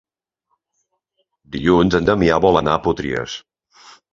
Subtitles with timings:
[1.57, 3.37] Dilluns en Damià vol anar a Potries.